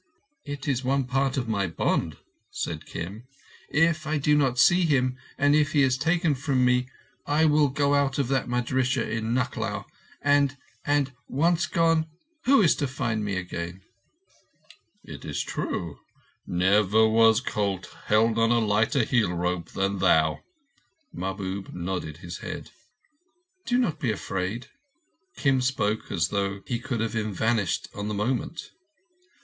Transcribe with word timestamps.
"It 0.45 0.67
is 0.67 0.83
one 0.83 1.03
part 1.05 1.37
of 1.37 1.47
my 1.47 1.67
bond," 1.67 2.17
said 2.49 2.87
Kim. 2.87 3.27
"If 3.69 4.07
I 4.07 4.17
do 4.17 4.35
not 4.35 4.57
see 4.57 4.81
him, 4.81 5.15
and 5.37 5.55
if 5.55 5.73
he 5.73 5.83
is 5.83 5.95
taken 5.95 6.33
from 6.33 6.65
me, 6.65 6.87
I 7.27 7.45
will 7.45 7.67
go 7.67 7.93
out 7.93 8.17
of 8.17 8.27
that 8.29 8.49
madrissah 8.49 9.07
in 9.07 9.35
Nucklao 9.35 9.85
and, 10.19 10.57
and—once 10.85 11.67
gone, 11.67 12.07
who 12.45 12.63
is 12.63 12.73
to 12.77 12.87
find 12.87 13.23
me 13.23 13.35
again?" 13.35 13.83
"It 15.03 15.23
is 15.23 15.43
true. 15.43 15.99
Never 16.47 17.07
was 17.07 17.39
colt 17.39 17.95
held 18.05 18.39
on 18.39 18.49
a 18.49 18.57
lighter 18.57 19.03
heel 19.03 19.31
rope 19.31 19.69
than 19.69 19.99
thou." 19.99 20.39
Mahbub 21.13 21.75
nodded 21.75 22.17
his 22.17 22.39
head. 22.39 22.71
"Do 23.67 23.77
not 23.77 23.99
be 23.99 24.11
afraid." 24.11 24.65
Kim 25.37 25.61
spoke 25.61 26.11
as 26.11 26.29
though 26.29 26.63
he 26.65 26.79
could 26.79 27.01
have 27.01 27.11
vanished 27.11 27.87
on 27.93 28.07
the 28.07 28.15
moment. 28.15 28.71